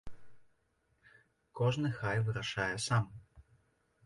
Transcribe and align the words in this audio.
Кожны 1.59 1.87
хай 1.99 2.17
вырашае 2.31 2.75
сам. 2.89 3.05